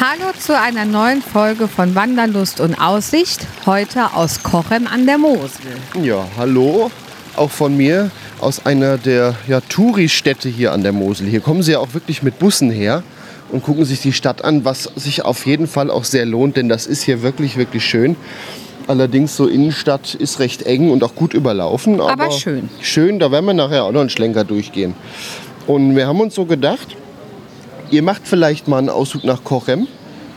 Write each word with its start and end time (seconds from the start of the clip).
Hallo 0.00 0.30
zu 0.38 0.56
einer 0.56 0.84
neuen 0.84 1.22
Folge 1.22 1.66
von 1.66 1.96
Wanderlust 1.96 2.60
und 2.60 2.80
Aussicht. 2.80 3.44
Heute 3.66 4.14
aus 4.14 4.44
Kochem 4.44 4.86
an 4.86 5.06
der 5.06 5.18
Mosel. 5.18 5.72
Ja, 6.00 6.24
hallo, 6.36 6.92
auch 7.34 7.50
von 7.50 7.76
mir 7.76 8.12
aus 8.38 8.64
einer 8.64 8.96
der 8.96 9.34
ja, 9.48 9.60
Touri-Städte 9.60 10.48
hier 10.48 10.70
an 10.70 10.84
der 10.84 10.92
Mosel. 10.92 11.26
Hier 11.26 11.40
kommen 11.40 11.64
sie 11.64 11.72
ja 11.72 11.80
auch 11.80 11.94
wirklich 11.94 12.22
mit 12.22 12.38
Bussen 12.38 12.70
her 12.70 13.02
und 13.50 13.64
gucken 13.64 13.84
sich 13.84 14.00
die 14.00 14.12
Stadt 14.12 14.44
an, 14.44 14.64
was 14.64 14.84
sich 14.94 15.24
auf 15.24 15.46
jeden 15.46 15.66
Fall 15.66 15.90
auch 15.90 16.04
sehr 16.04 16.26
lohnt, 16.26 16.56
denn 16.56 16.68
das 16.68 16.86
ist 16.86 17.02
hier 17.02 17.22
wirklich, 17.22 17.56
wirklich 17.56 17.84
schön. 17.84 18.14
Allerdings 18.86 19.34
so 19.34 19.48
Innenstadt 19.48 20.14
ist 20.14 20.38
recht 20.38 20.62
eng 20.62 20.92
und 20.92 21.02
auch 21.02 21.16
gut 21.16 21.34
überlaufen. 21.34 22.00
Aber, 22.00 22.12
Aber 22.12 22.30
schön. 22.30 22.68
Schön, 22.80 23.18
da 23.18 23.32
werden 23.32 23.46
wir 23.46 23.54
nachher 23.54 23.82
auch 23.82 23.90
noch 23.90 24.02
einen 24.02 24.10
Schlenker 24.10 24.44
durchgehen. 24.44 24.94
Und 25.66 25.96
wir 25.96 26.06
haben 26.06 26.20
uns 26.20 26.36
so 26.36 26.44
gedacht, 26.44 26.96
ihr 27.90 28.02
macht 28.02 28.22
vielleicht 28.28 28.68
mal 28.68 28.78
einen 28.78 28.90
Ausflug 28.90 29.24
nach 29.24 29.42
Kochem 29.42 29.88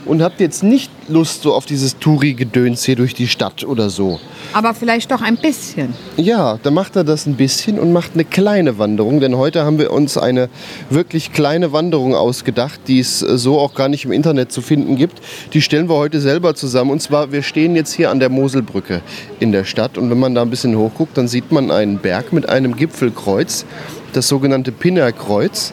und 0.04 0.22
habt 0.22 0.40
jetzt 0.40 0.62
nicht 0.62 0.90
Lust 1.08 1.42
so 1.42 1.54
auf 1.54 1.66
dieses 1.66 1.98
Touri-Gedöns 1.98 2.84
hier 2.84 2.96
durch 2.96 3.14
die 3.14 3.28
Stadt 3.28 3.64
oder 3.64 3.90
so. 3.90 4.18
Aber 4.52 4.74
vielleicht 4.74 5.10
doch 5.10 5.22
ein 5.22 5.36
bisschen. 5.36 5.94
Ja, 6.16 6.58
dann 6.62 6.74
macht 6.74 6.96
er 6.96 7.04
das 7.04 7.26
ein 7.26 7.34
bisschen 7.34 7.78
und 7.78 7.92
macht 7.92 8.12
eine 8.14 8.24
kleine 8.24 8.78
Wanderung, 8.78 9.20
denn 9.20 9.36
heute 9.36 9.64
haben 9.64 9.78
wir 9.78 9.92
uns 9.92 10.18
eine 10.18 10.48
wirklich 10.90 11.32
kleine 11.32 11.72
Wanderung 11.72 12.14
ausgedacht, 12.14 12.80
die 12.88 13.00
es 13.00 13.22
äh, 13.22 13.38
so 13.38 13.58
auch 13.58 13.74
gar 13.74 13.88
nicht 13.88 14.04
im 14.04 14.12
Internet 14.12 14.52
zu 14.52 14.60
finden 14.60 14.96
gibt. 14.96 15.20
Die 15.52 15.62
stellen 15.62 15.88
wir 15.88 15.96
heute 15.96 16.20
selber 16.20 16.54
zusammen 16.54 16.90
und 16.90 17.02
zwar, 17.02 17.32
wir 17.32 17.42
stehen 17.42 17.76
jetzt 17.76 17.92
hier 17.92 18.10
an 18.10 18.20
der 18.20 18.28
Moselbrücke 18.28 19.02
in 19.40 19.52
der 19.52 19.64
Stadt 19.64 19.98
und 19.98 20.10
wenn 20.10 20.18
man 20.18 20.34
da 20.34 20.42
ein 20.42 20.50
bisschen 20.50 20.76
hochguckt, 20.76 21.16
dann 21.16 21.28
sieht 21.28 21.52
man 21.52 21.70
einen 21.70 21.98
Berg 21.98 22.32
mit 22.32 22.48
einem 22.48 22.76
Gipfelkreuz, 22.76 23.64
das 24.12 24.28
sogenannte 24.28 24.72
Pinnerkreuz. 24.72 25.72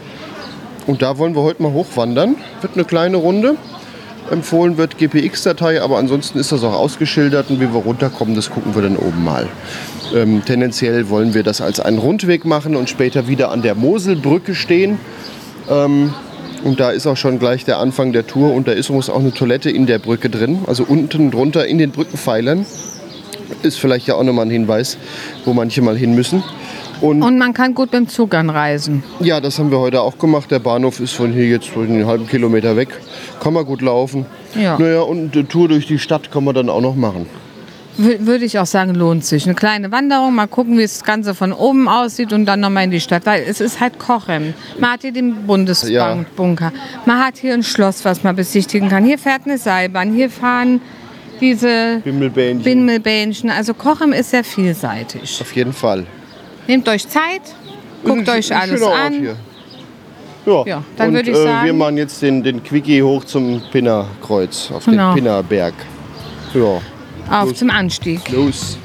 Und 0.88 1.04
da 1.04 1.20
wollen 1.20 1.36
wir 1.36 1.44
heute 1.44 1.62
mal 1.62 1.72
hochwandern. 1.72 2.36
Wird 2.62 2.74
eine 2.74 2.84
kleine 2.84 3.18
Runde. 3.18 3.58
Empfohlen 4.32 4.78
wird 4.78 4.98
GPX-Datei, 4.98 5.82
aber 5.82 5.98
ansonsten 5.98 6.38
ist 6.38 6.52
das 6.52 6.64
auch 6.64 6.74
ausgeschildert 6.74 7.50
und 7.50 7.60
wie 7.60 7.74
wir 7.74 7.82
runterkommen, 7.82 8.36
das 8.36 8.50
gucken 8.50 8.76
wir 8.76 8.82
dann 8.82 8.96
oben 8.96 9.24
mal. 9.24 9.48
Ähm, 10.14 10.44
tendenziell 10.46 11.10
wollen 11.10 11.34
wir 11.34 11.44
das 11.44 11.62
als 11.62 11.80
einen 11.80 11.98
Rundweg 11.98 12.46
machen 12.46 12.76
und 12.76 12.90
später 12.90 13.28
wieder 13.28 13.52
an 13.52 13.62
der 13.62 13.76
Moselbrücke 13.76 14.54
stehen. 14.54 15.00
Ähm, 15.70 16.14
und 16.64 16.80
da 16.80 16.92
ist 16.92 17.08
auch 17.08 17.18
schon 17.18 17.40
gleich 17.40 17.64
der 17.66 17.80
Anfang 17.80 18.12
der 18.12 18.28
Tour 18.28 18.54
und 18.54 18.68
da 18.68 18.74
ist 18.74 18.90
übrigens 18.90 19.10
auch 19.10 19.20
eine 19.20 19.34
Toilette 19.34 19.70
in 19.70 19.86
der 19.86 19.98
Brücke 19.98 20.30
drin, 20.30 20.60
also 20.68 20.84
unten 20.84 21.32
drunter 21.32 21.66
in 21.66 21.78
den 21.78 21.92
Brückenpfeilern. 21.92 22.66
Ist 23.64 23.80
vielleicht 23.80 24.08
ja 24.08 24.16
auch 24.16 24.24
nochmal 24.24 24.46
ein 24.46 24.52
Hinweis, 24.52 24.98
wo 25.46 25.54
manche 25.54 25.82
mal 25.82 25.98
hin 25.98 26.14
müssen. 26.14 26.44
Und 27.02 27.24
Und 27.24 27.38
man 27.38 27.54
kann 27.54 27.74
gut 27.74 27.92
mit 27.94 28.02
dem 28.02 28.08
Zug 28.10 28.34
anreisen. 28.36 29.04
ja, 29.22 29.40
das 29.40 29.58
haben 29.58 29.72
wir 29.72 29.80
heute 29.80 30.02
auch 30.02 30.18
gemacht. 30.18 30.52
Der 30.52 30.60
Bahnhof 30.60 31.00
ist 31.00 31.14
von 31.14 31.32
hier 31.32 31.46
jetzt 31.48 31.70
einen 31.78 32.06
halben 32.06 32.28
Kilometer 32.28 32.76
weg. 32.76 32.90
Kann 33.42 33.54
man 33.54 33.66
gut 33.66 33.82
laufen. 33.82 34.26
Ja. 34.56 34.78
Naja, 34.78 35.02
und 35.02 35.34
eine 35.36 35.48
Tour 35.48 35.68
durch 35.70 35.88
die 35.88 36.00
Stadt 36.00 36.30
kann 36.32 36.44
man 36.44 36.56
dann 36.56 36.68
auch 36.70 36.82
noch 36.82 36.96
machen. 36.96 37.26
Wür- 37.98 38.26
Würde 38.26 38.44
ich 38.46 38.60
auch 38.60 38.66
sagen, 38.66 38.96
lohnt 38.96 39.24
sich. 39.26 39.46
Eine 39.46 39.56
kleine 39.56 39.92
Wanderung, 39.92 40.34
mal 40.36 40.48
gucken, 40.48 40.78
wie 40.78 40.82
das 40.82 41.04
Ganze 41.04 41.34
von 41.36 41.54
oben 41.54 41.88
aussieht 41.88 42.34
und 42.34 42.46
dann 42.46 42.60
nochmal 42.60 42.84
in 42.86 42.92
die 42.92 43.00
Stadt. 43.02 43.26
Weil 43.26 43.44
es 43.48 43.62
ist 43.62 43.80
halt 43.80 43.98
Kochem. 44.00 44.54
Man 44.80 44.92
hat 44.92 45.02
hier 45.02 45.12
den 45.14 45.46
Bundesbankbunker. 45.46 46.72
Man 47.06 47.20
hat 47.20 47.38
hier 47.38 47.54
ein 47.54 47.64
Schloss, 47.64 48.04
was 48.06 48.24
man 48.24 48.36
besichtigen 48.36 48.90
kann. 48.90 49.04
Hier 49.06 49.18
fährt 49.18 49.42
eine 49.46 49.58
Seilbahn. 49.58 50.14
Hier 50.14 50.30
fahren 50.30 50.82
diese 51.40 52.02
Bimmelbähnchen. 52.04 52.64
Bimmelbähnchen. 52.64 53.50
Also 53.50 53.74
Kochem 53.74 54.12
ist 54.14 54.32
sehr 54.32 54.44
vielseitig. 54.44 55.40
Auf 55.42 55.56
jeden 55.56 55.74
Fall. 55.74 56.06
Nehmt 56.70 56.88
euch 56.88 57.08
Zeit, 57.10 57.42
guckt 58.04 58.22
Ist 58.22 58.30
euch 58.30 58.54
ein 58.54 58.70
alles 58.70 58.84
an. 58.84 59.24
Ja, 60.46 60.64
Ja, 60.68 60.84
dann 60.98 61.14
würde 61.16 61.32
ich 61.32 61.36
äh, 61.36 61.40
Wir 61.40 61.44
sagen- 61.46 61.78
machen 61.80 61.98
jetzt 61.98 62.22
den, 62.22 62.44
den 62.44 62.62
Quickie 62.64 63.02
hoch 63.02 63.24
zum 63.24 63.60
Pinnerkreuz, 63.72 64.70
auf 64.72 64.86
Genau. 64.86 65.16
den 65.16 65.24
Pinnerberg. 65.24 65.74
Ja, 66.54 66.80
Auf 67.42 67.56
zum 67.56 67.72
Anstieg. 67.72 68.30
los. 68.30 68.78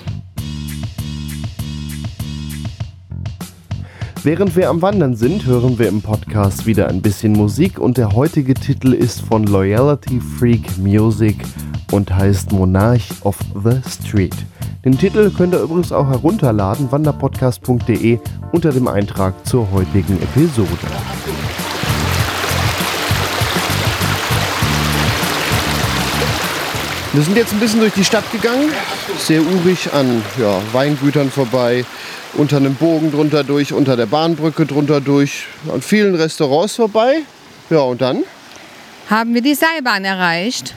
Während 4.23 4.57
wir 4.57 4.71
am 4.71 4.81
Wandern 4.81 5.15
sind, 5.15 5.45
hören 5.45 5.79
wir 5.79 5.89
im 5.89 6.01
Podcast 6.01 6.65
wieder 6.65 6.89
ein 6.89 7.03
bisschen 7.03 7.35
Musik 7.35 7.79
und 7.79 7.99
der 7.99 8.13
heutige 8.13 8.55
Titel 8.55 8.95
ist 8.95 9.21
von 9.21 9.45
Loyalty 9.45 10.23
Freak 10.39 10.79
Music 10.79 11.37
und 11.93 12.11
heißt 12.15 12.51
Monarch 12.51 13.05
of 13.25 13.37
the 13.63 13.79
Street. 13.87 14.35
Den 14.85 14.99
Titel 14.99 15.31
könnt 15.31 15.55
ihr 15.55 15.61
übrigens 15.61 15.93
auch 15.93 16.09
herunterladen, 16.09 16.93
wanderpodcast.de 16.93 18.19
unter 18.53 18.71
dem 18.71 18.87
Eintrag 18.87 19.35
zur 19.47 19.71
heutigen 19.71 20.21
Episode. 20.23 20.69
Wir 27.15 27.23
sind 27.23 27.37
jetzt 27.37 27.53
ein 27.55 27.61
bisschen 27.61 27.81
durch 27.81 27.95
die 27.95 28.05
Stadt 28.05 28.31
gegangen, 28.31 28.71
sehr 29.19 29.41
urig 29.41 29.93
an 29.95 30.23
ja, 30.39 30.61
Weingütern 30.73 31.31
vorbei, 31.31 31.87
unter 32.35 32.59
einem 32.59 32.75
Bogen 32.75 33.11
drunter 33.11 33.43
durch, 33.43 33.73
unter 33.73 33.97
der 33.97 34.07
Bahnbrücke 34.07 34.67
drunter 34.67 35.01
durch, 35.01 35.47
an 35.73 35.81
vielen 35.81 36.15
Restaurants 36.15 36.77
vorbei. 36.77 37.23
Ja, 37.71 37.81
und 37.81 38.03
dann? 38.03 38.25
haben 39.11 39.35
wir 39.35 39.43
die 39.43 39.55
Seilbahn 39.55 40.05
erreicht, 40.05 40.75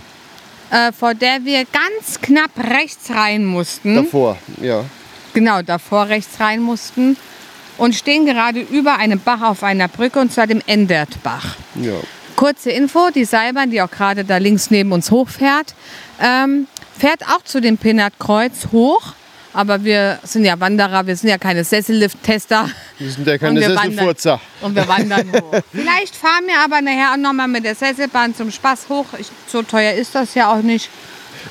äh, 0.71 0.91
vor 0.91 1.13
der 1.13 1.45
wir 1.45 1.65
ganz 1.65 2.21
knapp 2.21 2.51
rechts 2.57 3.09
rein 3.11 3.45
mussten. 3.45 3.95
Davor, 3.95 4.37
ja. 4.61 4.85
Genau, 5.33 5.61
davor 5.61 6.07
rechts 6.07 6.39
rein 6.39 6.61
mussten. 6.61 7.17
Und 7.77 7.93
stehen 7.93 8.25
gerade 8.25 8.61
über 8.61 8.97
einem 8.97 9.19
Bach 9.19 9.41
auf 9.41 9.63
einer 9.63 9.87
Brücke, 9.87 10.19
und 10.19 10.33
zwar 10.33 10.47
dem 10.47 10.61
Endertbach. 10.65 11.55
ja. 11.75 11.93
Kurze 12.35 12.69
Info, 12.69 13.09
die 13.09 13.25
Seilbahn, 13.25 13.71
die 13.71 13.81
auch 13.81 13.89
gerade 13.89 14.23
da 14.23 14.37
links 14.37 14.69
neben 14.69 14.91
uns 14.91 15.09
hochfährt, 15.09 15.73
ähm, 16.21 16.67
fährt 16.95 17.23
auch 17.23 17.43
zu 17.43 17.61
dem 17.61 17.79
Pinnertkreuz 17.79 18.67
hoch. 18.71 19.13
Aber 19.57 19.83
wir 19.83 20.19
sind 20.21 20.45
ja 20.45 20.59
Wanderer, 20.59 21.07
wir 21.07 21.15
sind 21.15 21.29
ja 21.29 21.39
keine 21.39 21.63
Sessellift-Tester. 21.63 22.69
Wir 22.99 23.09
sind 23.09 23.25
ja 23.25 23.39
keine. 23.39 23.59
Sesselfurzer. 23.59 24.39
Und 24.61 24.75
wir 24.75 24.87
wandern 24.87 25.31
hoch. 25.31 25.51
Vielleicht 25.71 26.15
fahren 26.15 26.43
wir 26.45 26.59
aber 26.63 26.79
nachher 26.79 27.13
auch 27.13 27.17
nochmal 27.17 27.47
mit 27.47 27.65
der 27.65 27.73
Sesselbahn 27.73 28.35
zum 28.35 28.51
Spaß 28.51 28.85
hoch. 28.87 29.07
Ich, 29.17 29.25
so 29.47 29.63
teuer 29.63 29.93
ist 29.93 30.13
das 30.13 30.35
ja 30.35 30.53
auch 30.53 30.61
nicht. 30.61 30.91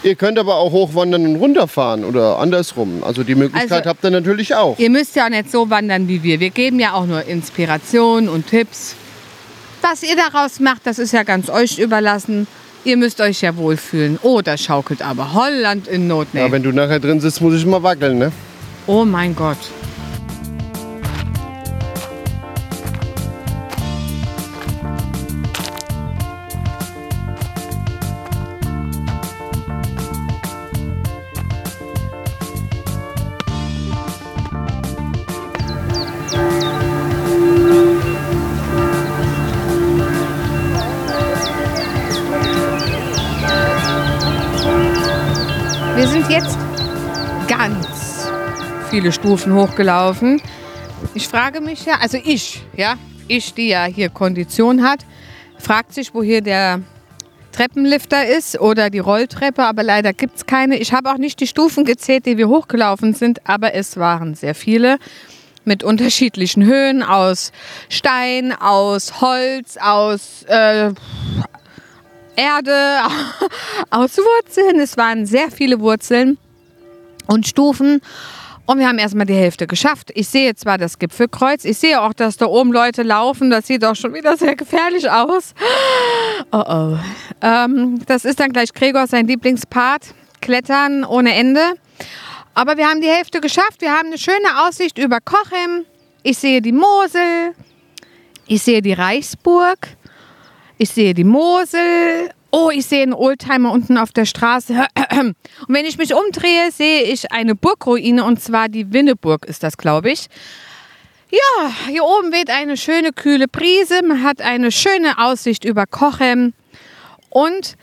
Ihr 0.05 0.15
könnt 0.15 0.39
aber 0.39 0.55
auch 0.55 0.71
hochwandern 0.71 1.27
und 1.27 1.34
runterfahren 1.34 2.05
oder 2.05 2.39
andersrum. 2.39 3.03
Also 3.03 3.25
die 3.25 3.34
Möglichkeit 3.34 3.72
Also- 3.72 3.91
habt 3.91 4.05
ihr 4.05 4.11
natürlich 4.12 4.55
auch. 4.55 4.78
Ihr 4.78 4.91
müsst 4.91 5.16
ja 5.16 5.25
auch 5.25 5.31
nicht 5.31 5.50
so 5.50 5.69
wandern 5.69 6.06
wie 6.06 6.22
wir. 6.22 6.39
Wir 6.39 6.50
geben 6.50 6.78
ja 6.78 6.93
auch 6.93 7.06
nur 7.06 7.25
Inspiration 7.25 8.28
und 8.28 8.47
Tipps. 8.49 8.95
Was 9.83 10.05
ihr 10.05 10.15
daraus 10.15 10.61
macht, 10.61 10.83
das 10.87 11.00
ist 11.00 11.12
ja 11.12 11.25
ganz 11.25 11.50
euch 11.50 11.81
überlassen. 11.81 12.47
Ihr 12.86 12.97
müsst 12.97 13.20
euch 13.20 13.41
ja 13.42 13.56
wohlfühlen. 13.56 14.16
Oh, 14.22 14.42
das 14.42 14.62
schaukelt 14.62 15.02
aber. 15.02 15.34
Holland 15.34 15.88
in 15.88 16.06
Not. 16.06 16.28
Nee. 16.33 16.38
Ja, 16.38 16.53
wenn 16.53 16.62
du 16.62 16.71
nachher 16.71 17.00
drin 17.00 17.18
sitzt, 17.21 17.41
muss 17.41 17.53
ich 17.54 17.66
mal 17.66 17.83
wackeln, 17.83 18.16
ne? 18.16 18.30
oh 18.86 19.04
mein 19.04 19.34
Gott. 19.34 19.59
Sind 46.27 46.43
jetzt 46.43 46.59
ganz 47.47 48.28
viele 48.91 49.13
Stufen 49.13 49.55
hochgelaufen. 49.55 50.43
Ich 51.15 51.28
frage 51.28 51.61
mich 51.61 51.84
ja, 51.84 51.99
also 52.01 52.19
ich, 52.23 52.63
ja, 52.77 52.97
ich, 53.28 53.55
die 53.55 53.69
ja 53.69 53.84
hier 53.84 54.09
Kondition 54.09 54.83
hat, 54.83 55.01
fragt 55.59 55.95
sich, 55.95 56.15
wo 56.15 56.23
hier 56.23 56.41
der 56.41 56.81
Treppenlifter 57.53 58.27
ist 58.27 58.59
oder 58.59 58.91
die 58.91 58.99
Rolltreppe, 58.99 59.65
aber 59.65 59.84
leider 59.84 60.13
gibt 60.13 60.37
es 60.37 60.47
keine. 60.47 60.78
Ich 60.78 60.93
habe 60.93 61.11
auch 61.11 61.19
nicht 61.19 61.39
die 61.41 61.47
Stufen 61.47 61.84
gezählt, 61.84 62.27
die 62.27 62.39
wir 62.39 62.49
hochgelaufen 62.49 63.15
sind, 63.15 63.47
aber 63.49 63.75
es 63.75 63.97
waren 63.97 64.34
sehr 64.34 64.55
viele 64.55 64.99
mit 65.65 65.84
unterschiedlichen 65.84 66.65
Höhen 66.65 67.03
aus 67.03 67.53
Stein, 67.89 68.53
aus 68.53 69.21
Holz, 69.21 69.77
aus 69.81 70.43
äh, 70.49 70.93
Erde, 72.36 73.00
aus 73.91 74.18
Wurzeln. 74.18 74.78
Es 74.78 74.97
waren 74.97 75.27
sehr 75.27 75.50
viele 75.50 75.80
Wurzeln 75.80 76.38
und 77.27 77.47
Stufen. 77.47 78.00
Und 78.66 78.80
wir 78.80 78.88
haben 78.88 78.98
erstmal 78.98 79.27
die 79.27 79.34
Hälfte 79.34 79.68
geschafft. 79.68 80.10
Ich 80.15 80.28
sehe 80.28 80.54
zwar 80.56 80.77
das 80.77 80.98
Gipfelkreuz, 80.98 81.65
ich 81.65 81.78
sehe 81.78 82.03
auch, 82.03 82.12
dass 82.12 82.36
da 82.36 82.47
oben 82.47 82.72
Leute 82.72 83.04
laufen. 83.04 83.48
Das 83.48 83.68
sieht 83.68 83.84
auch 83.84 83.94
schon 83.94 84.12
wieder 84.12 84.36
sehr 84.36 84.56
gefährlich 84.56 85.09
aus. 85.09 85.54
Oh 86.50 86.65
oh. 86.66 86.98
Ähm, 87.42 88.00
das 88.06 88.24
ist 88.24 88.41
dann 88.41 88.53
gleich 88.53 88.72
Gregor 88.72 89.06
sein 89.06 89.28
Lieblingspart. 89.28 90.15
Klettern 90.41 91.04
ohne 91.04 91.34
Ende. 91.34 91.60
Aber 92.54 92.77
wir 92.77 92.89
haben 92.89 93.00
die 93.00 93.09
Hälfte 93.09 93.41
geschafft. 93.41 93.80
Wir 93.80 93.92
haben 93.92 94.06
eine 94.06 94.18
schöne 94.18 94.66
Aussicht 94.66 94.98
über 94.98 95.18
Kochem. 95.21 95.84
Ich 96.22 96.39
sehe 96.39 96.60
die 96.60 96.72
Mosel. 96.72 97.54
Ich 98.48 98.62
sehe 98.62 98.82
die 98.82 98.94
Reichsburg. 98.94 99.78
Ich 100.78 100.91
sehe 100.91 101.15
die 101.15 101.25
Mosel. 101.25 102.31
Oh, 102.51 102.71
ich 102.71 102.87
sehe 102.87 103.03
einen 103.03 103.15
Oldtimer 103.15 103.73
unten 103.73 103.97
auf 103.99 104.13
der 104.13 104.25
Straße. 104.25 104.75
Und 105.19 105.34
wenn 105.69 105.87
ich 105.87 105.99
mich 105.99 106.15
umdrehe, 106.15 106.71
sehe 106.71 107.03
ich 107.03 107.33
eine 107.33 107.55
Burgruine 107.55 108.25
und 108.25 108.41
zwar 108.41 108.69
die 108.69 108.93
Winneburg 108.93 109.45
ist 109.47 109.63
das, 109.63 109.77
glaube 109.77 110.11
ich. 110.11 110.28
Ja, 111.31 111.71
hier 111.89 112.05
oben 112.05 112.33
weht 112.33 112.51
eine 112.51 112.77
schöne 112.77 113.13
kühle 113.13 113.49
Brise. 113.49 114.03
Man 114.05 114.23
hat 114.23 114.41
eine 114.41 114.71
schöne 114.71 115.19
Aussicht 115.19 115.65
über 115.65 115.87
Kochem. 115.87 116.53
Und 117.31 117.77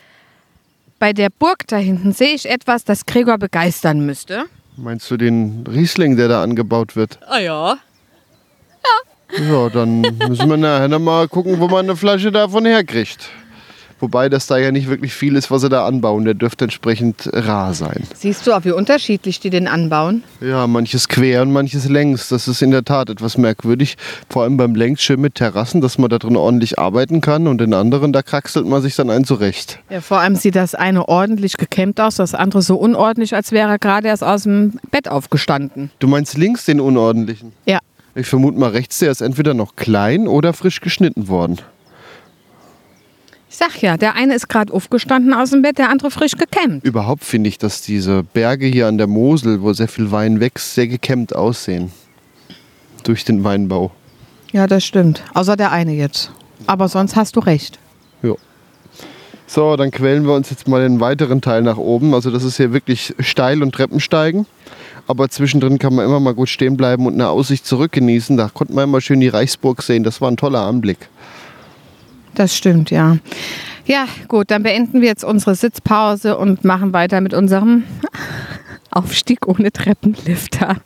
bei 1.00 1.14
der 1.14 1.30
Burg 1.30 1.68
da 1.68 1.78
hinten 1.78 2.14
sehe 2.14 2.34
ich 2.34 2.50
etwas, 2.50 2.86
das 2.86 3.06
Gregor 3.06 3.38
begeistern 3.38 4.06
müsste. 4.06 4.46
Meinst 4.78 5.12
du 5.12 5.18
den 5.18 5.66
Riesling, 5.68 6.16
der 6.16 6.30
da 6.30 6.42
angebaut 6.42 6.96
wird? 6.96 7.20
Ah 7.28 7.40
ja. 7.40 7.78
Ja, 9.40 9.70
dann 9.70 10.02
müssen 10.28 10.50
wir 10.50 10.58
nachher 10.58 11.00
mal 11.00 11.28
gucken, 11.28 11.60
wo 11.60 11.68
man 11.68 11.86
eine 11.86 11.96
Flasche 11.96 12.32
davon 12.32 12.66
herkriegt. 12.66 13.30
Wobei 14.04 14.28
das 14.28 14.48
da 14.48 14.58
ja 14.58 14.74
nicht 14.74 14.90
wirklich 14.90 15.14
viel 15.14 15.38
ist, 15.38 15.50
was 15.50 15.62
sie 15.62 15.70
da 15.70 15.86
anbauen. 15.86 16.26
Der 16.26 16.34
dürfte 16.34 16.66
entsprechend 16.66 17.30
rar 17.32 17.74
sein. 17.74 18.04
Siehst 18.14 18.46
du 18.46 18.52
auch, 18.52 18.66
wie 18.66 18.72
unterschiedlich 18.72 19.40
die 19.40 19.50
den 19.50 19.66
anbauen? 19.66 20.26
Ja, 20.42 20.68
manches 20.68 21.08
quer 21.08 21.42
und 21.42 21.54
manches 21.54 21.88
längs. 21.88 22.28
Das 22.28 22.50
ist 22.50 22.62
in 22.62 22.72
der 22.72 22.84
Tat 22.84 23.10
etwas 23.10 23.38
merkwürdig. 23.38 23.96
Vor 24.30 24.44
allem 24.44 24.58
beim 24.58 24.76
Längsschirm 24.76 25.22
mit 25.22 25.36
Terrassen, 25.36 25.80
dass 25.80 25.98
man 25.98 26.10
da 26.10 26.20
drin 26.20 26.36
ordentlich 26.36 26.78
arbeiten 26.78 27.22
kann. 27.22 27.48
Und 27.48 27.60
den 27.60 27.74
anderen, 27.74 28.12
da 28.12 28.24
kraxelt 28.24 28.68
man 28.68 28.82
sich 28.82 28.98
dann 28.98 29.10
ein 29.10 29.24
zurecht. 29.24 29.80
Ja, 29.90 30.02
vor 30.02 30.20
allem 30.20 30.36
sieht 30.36 30.58
das 30.58 30.76
eine 30.76 31.08
ordentlich 31.08 31.56
gekämmt 31.56 32.02
aus, 32.02 32.18
das 32.18 32.36
andere 32.36 32.62
so 32.62 32.76
unordentlich, 32.76 33.34
als 33.34 33.54
wäre 33.54 33.70
er 33.70 33.80
gerade 33.80 34.10
erst 34.10 34.26
aus 34.26 34.44
dem 34.44 34.80
Bett 34.92 35.08
aufgestanden. 35.08 35.92
Du 36.00 36.10
meinst 36.10 36.38
links 36.38 36.66
den 36.66 36.82
unordentlichen? 36.82 37.54
Ja. 37.66 37.80
Ich 38.16 38.28
vermute 38.28 38.60
mal 38.60 38.70
rechts, 38.70 39.00
der 39.00 39.12
ist 39.12 39.22
entweder 39.22 39.54
noch 39.54 39.76
klein 39.76 40.28
oder 40.28 40.54
frisch 40.54 40.82
geschnitten 40.82 41.28
worden. 41.28 41.60
Ich 43.50 43.58
sag 43.58 43.82
ja, 43.82 43.98
der 43.98 44.16
eine 44.16 44.34
ist 44.34 44.50
gerade 44.50 44.74
aufgestanden 44.74 45.34
aus 45.34 45.52
dem 45.52 45.62
Bett, 45.62 45.78
der 45.78 45.90
andere 45.90 46.10
frisch 46.10 46.34
gekämmt. 46.38 46.84
Überhaupt 46.84 47.24
finde 47.24 47.50
ich, 47.50 47.58
dass 47.58 47.82
diese 47.82 48.24
Berge 48.24 48.66
hier 48.66 48.88
an 48.88 48.98
der 48.98 49.08
Mosel, 49.08 49.62
wo 49.62 49.74
sehr 49.74 49.88
viel 49.88 50.12
Wein 50.12 50.40
wächst, 50.40 50.74
sehr 50.74 50.88
gekämmt 50.88 51.36
aussehen. 51.36 51.92
Durch 53.04 53.26
den 53.26 53.44
Weinbau. 53.44 53.92
Ja, 54.52 54.66
das 54.66 54.84
stimmt. 54.86 55.24
Außer 55.34 55.56
der 55.56 55.72
eine 55.72 55.94
jetzt. 55.94 56.32
Aber 56.68 56.88
sonst 56.88 57.16
hast 57.16 57.36
du 57.36 57.42
recht. 57.42 57.80
Ja. 58.22 58.34
So, 59.54 59.76
dann 59.76 59.92
quälen 59.92 60.26
wir 60.26 60.34
uns 60.34 60.50
jetzt 60.50 60.68
mal 60.68 60.82
den 60.82 61.00
weiteren 61.00 61.40
Teil 61.40 61.62
nach 61.62 61.78
oben. 61.78 62.16
Also 62.16 62.32
das 62.32 62.44
ist 62.44 62.58
hier 62.58 62.74
wirklich 62.74 63.14
steil 63.20 63.62
und 63.62 63.76
Treppensteigen. 63.76 64.48
Aber 65.06 65.30
zwischendrin 65.30 65.78
kann 65.78 65.94
man 65.94 66.06
immer 66.06 66.20
mal 66.20 66.34
gut 66.34 66.50
stehen 66.50 66.76
bleiben 66.76 67.06
und 67.06 67.14
eine 67.14 67.30
Aussicht 67.30 67.68
zurück 67.68 67.92
genießen. 67.92 68.36
Da 68.36 68.50
konnte 68.52 68.74
man 68.74 68.86
immer 68.86 69.00
schön 69.00 69.20
die 69.20 69.28
Reichsburg 69.28 69.84
sehen. 69.84 70.04
Das 70.04 70.22
war 70.22 70.32
ein 70.32 70.38
toller 70.38 70.62
Anblick. 70.62 70.98
Das 72.34 72.58
stimmt, 72.58 72.90
ja. 72.90 73.18
Ja, 73.86 74.08
gut, 74.28 74.50
dann 74.50 74.64
beenden 74.64 75.02
wir 75.02 75.08
jetzt 75.08 75.24
unsere 75.24 75.54
Sitzpause 75.54 76.36
und 76.36 76.66
machen 76.66 76.92
weiter 76.92 77.22
mit 77.22 77.36
unserem 77.36 77.84
Aufstieg 78.90 79.48
ohne 79.48 79.72
Treppenlifter. 79.72 80.78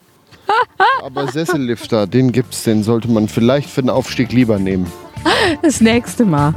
Aber 1.05 1.31
Sessellifter, 1.31 2.05
den 2.05 2.33
gibt's, 2.33 2.63
den 2.63 2.83
sollte 2.83 3.07
man 3.07 3.29
vielleicht 3.29 3.69
für 3.69 3.81
den 3.81 3.91
Aufstieg 3.91 4.33
lieber 4.33 4.59
nehmen. 4.59 4.91
Das 5.61 5.79
nächste 5.79 6.25
Mal. 6.25 6.53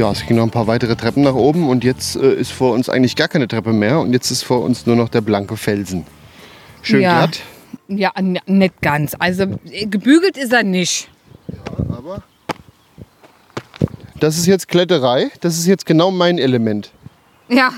Ja, 0.00 0.10
es 0.12 0.24
ging 0.24 0.38
noch 0.38 0.44
ein 0.44 0.50
paar 0.50 0.66
weitere 0.66 0.96
Treppen 0.96 1.22
nach 1.24 1.34
oben 1.34 1.68
und 1.68 1.84
jetzt 1.84 2.16
äh, 2.16 2.32
ist 2.32 2.52
vor 2.52 2.72
uns 2.72 2.88
eigentlich 2.88 3.16
gar 3.16 3.28
keine 3.28 3.46
Treppe 3.46 3.74
mehr 3.74 4.00
und 4.00 4.14
jetzt 4.14 4.30
ist 4.30 4.42
vor 4.42 4.62
uns 4.62 4.86
nur 4.86 4.96
noch 4.96 5.10
der 5.10 5.20
blanke 5.20 5.58
Felsen. 5.58 6.06
Schön 6.80 7.02
Ja. 7.02 7.26
glatt, 7.26 7.42
Ja, 7.86 8.10
nicht 8.46 8.80
ganz. 8.80 9.14
Also 9.18 9.42
äh, 9.70 9.84
gebügelt 9.84 10.38
ist 10.38 10.54
er 10.54 10.62
nicht. 10.62 11.10
aber 11.90 12.22
das 14.18 14.38
ist 14.38 14.46
jetzt 14.46 14.68
Kletterei. 14.68 15.30
Das 15.42 15.58
ist 15.58 15.66
jetzt 15.66 15.84
genau 15.84 16.10
mein 16.10 16.38
Element. 16.38 16.92
Ja. 17.50 17.68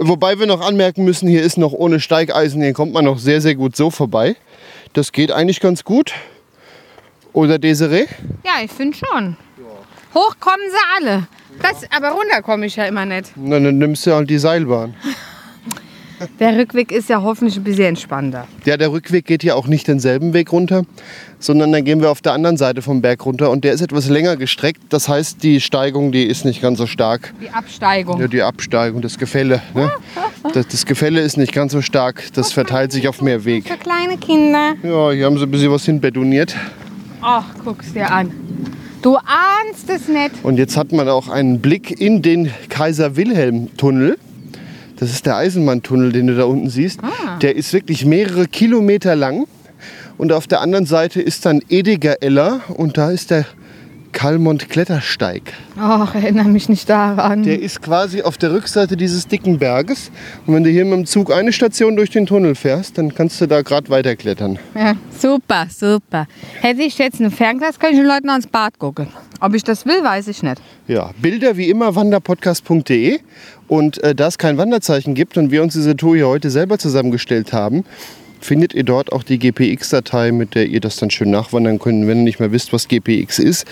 Wobei 0.00 0.40
wir 0.40 0.46
noch 0.46 0.60
anmerken 0.66 1.04
müssen, 1.04 1.28
hier 1.28 1.44
ist 1.44 1.58
noch 1.58 1.74
ohne 1.74 2.00
Steigeisen, 2.00 2.60
hier 2.60 2.72
kommt 2.72 2.92
man 2.92 3.04
noch 3.04 3.20
sehr, 3.20 3.40
sehr 3.40 3.54
gut 3.54 3.76
so 3.76 3.92
vorbei. 3.92 4.34
Das 4.94 5.12
geht 5.12 5.30
eigentlich 5.30 5.60
ganz 5.60 5.84
gut. 5.84 6.12
Oder 7.32 7.60
Desiree? 7.60 8.06
Ja, 8.44 8.64
ich 8.64 8.72
finde 8.72 8.96
schon. 8.98 9.36
Hoch 10.14 10.36
kommen 10.40 10.62
sie 10.70 11.06
alle. 11.06 11.26
Das, 11.62 11.84
aber 11.90 12.10
runter 12.10 12.42
komme 12.42 12.66
ich 12.66 12.76
ja 12.76 12.84
immer 12.84 13.04
nicht. 13.04 13.32
Na, 13.36 13.58
dann 13.58 13.78
nimmst 13.78 14.06
du 14.06 14.14
halt 14.14 14.30
die 14.30 14.38
Seilbahn. 14.38 14.94
Der 16.40 16.56
Rückweg 16.58 16.90
ist 16.90 17.08
ja 17.08 17.22
hoffentlich 17.22 17.56
ein 17.56 17.64
bisschen 17.64 17.84
entspannter. 17.84 18.48
Ja, 18.64 18.76
der 18.76 18.90
Rückweg 18.90 19.24
geht 19.24 19.44
ja 19.44 19.54
auch 19.54 19.68
nicht 19.68 19.86
denselben 19.86 20.34
Weg 20.34 20.50
runter, 20.50 20.82
sondern 21.38 21.70
dann 21.70 21.84
gehen 21.84 22.00
wir 22.00 22.10
auf 22.10 22.20
der 22.20 22.32
anderen 22.32 22.56
Seite 22.56 22.82
vom 22.82 23.02
Berg 23.02 23.24
runter 23.24 23.50
und 23.50 23.62
der 23.62 23.72
ist 23.72 23.82
etwas 23.82 24.08
länger 24.08 24.36
gestreckt. 24.36 24.80
Das 24.88 25.08
heißt, 25.08 25.42
die 25.42 25.60
Steigung, 25.60 26.10
die 26.10 26.24
ist 26.24 26.44
nicht 26.44 26.60
ganz 26.60 26.78
so 26.78 26.86
stark. 26.86 27.32
Die 27.40 27.50
Absteigung. 27.50 28.20
Ja, 28.20 28.26
die 28.26 28.42
Absteigung, 28.42 29.00
das 29.00 29.16
Gefälle. 29.18 29.62
Ne? 29.74 29.92
Das, 30.54 30.66
das 30.66 30.86
Gefälle 30.86 31.20
ist 31.20 31.36
nicht 31.36 31.52
ganz 31.52 31.72
so 31.72 31.82
stark, 31.82 32.24
das 32.34 32.52
verteilt 32.52 32.90
sich 32.90 33.06
auf 33.06 33.22
mehr 33.22 33.44
Weg. 33.44 33.68
Für 33.68 33.76
kleine 33.76 34.16
Kinder. 34.18 34.74
Ja, 34.82 35.12
hier 35.12 35.26
haben 35.26 35.38
sie 35.38 35.44
ein 35.44 35.50
bisschen 35.50 35.70
was 35.70 35.84
hinbetoniert. 35.84 36.56
Ach, 37.20 37.44
guck's 37.64 37.92
dir 37.92 38.10
an. 38.10 38.32
Du 39.02 39.16
ahnst 39.16 39.88
es 39.88 40.08
nicht. 40.08 40.32
Und 40.42 40.56
jetzt 40.56 40.76
hat 40.76 40.92
man 40.92 41.08
auch 41.08 41.28
einen 41.28 41.60
Blick 41.60 42.00
in 42.00 42.20
den 42.20 42.50
Kaiser-Wilhelm-Tunnel. 42.68 44.18
Das 44.96 45.10
ist 45.10 45.26
der 45.26 45.36
Eisenbahntunnel, 45.36 46.10
den 46.10 46.26
du 46.26 46.36
da 46.36 46.44
unten 46.44 46.68
siehst. 46.68 47.00
Der 47.40 47.54
ist 47.54 47.72
wirklich 47.72 48.04
mehrere 48.04 48.48
Kilometer 48.48 49.14
lang. 49.14 49.46
Und 50.16 50.32
auf 50.32 50.48
der 50.48 50.60
anderen 50.60 50.86
Seite 50.86 51.22
ist 51.22 51.46
dann 51.46 51.60
Ediger 51.68 52.22
Eller 52.22 52.60
und 52.74 52.98
da 52.98 53.12
ist 53.12 53.30
der 53.30 53.46
Kalmont 54.18 54.68
Klettersteig. 54.68 55.52
Ach, 55.78 56.12
erinnere 56.12 56.48
mich 56.48 56.68
nicht 56.68 56.90
daran. 56.90 57.44
Der 57.44 57.62
ist 57.62 57.80
quasi 57.80 58.22
auf 58.22 58.36
der 58.36 58.52
Rückseite 58.52 58.96
dieses 58.96 59.28
dicken 59.28 59.60
Berges. 59.60 60.10
Und 60.44 60.54
wenn 60.54 60.64
du 60.64 60.70
hier 60.70 60.84
mit 60.84 60.94
dem 60.94 61.06
Zug 61.06 61.32
eine 61.32 61.52
Station 61.52 61.94
durch 61.94 62.10
den 62.10 62.26
Tunnel 62.26 62.56
fährst, 62.56 62.98
dann 62.98 63.14
kannst 63.14 63.40
du 63.40 63.46
da 63.46 63.62
gerade 63.62 63.90
weiterklettern. 63.90 64.58
Ja, 64.74 64.94
super, 65.16 65.68
super. 65.70 66.26
Hätte 66.60 66.82
ich 66.82 66.98
jetzt 66.98 67.20
ein 67.20 67.30
Fernglas, 67.30 67.78
könnte 67.78 67.94
ich 67.94 68.00
den 68.00 68.08
Leuten 68.08 68.28
ans 68.28 68.48
Bad 68.48 68.80
gucken. 68.80 69.06
Ob 69.38 69.54
ich 69.54 69.62
das 69.62 69.86
will, 69.86 70.02
weiß 70.02 70.26
ich 70.26 70.42
nicht. 70.42 70.60
Ja, 70.88 71.12
Bilder 71.22 71.56
wie 71.56 71.70
immer 71.70 71.94
wanderpodcast.de. 71.94 73.20
Und 73.68 74.02
äh, 74.02 74.16
da 74.16 74.26
es 74.26 74.36
kein 74.36 74.58
Wanderzeichen 74.58 75.14
gibt 75.14 75.38
und 75.38 75.52
wir 75.52 75.62
uns 75.62 75.74
diese 75.74 75.94
Tour 75.94 76.16
hier 76.16 76.26
heute 76.26 76.50
selber 76.50 76.76
zusammengestellt 76.80 77.52
haben, 77.52 77.84
findet 78.40 78.74
ihr 78.74 78.84
dort 78.84 79.12
auch 79.12 79.22
die 79.22 79.38
GPX-Datei, 79.38 80.32
mit 80.32 80.54
der 80.54 80.66
ihr 80.66 80.80
das 80.80 80.96
dann 80.96 81.10
schön 81.10 81.30
nachwandern 81.30 81.78
könnt, 81.78 82.06
wenn 82.06 82.18
ihr 82.18 82.24
nicht 82.24 82.40
mehr 82.40 82.52
wisst, 82.52 82.72
was 82.72 82.88
GPX 82.88 83.38
ist. 83.38 83.66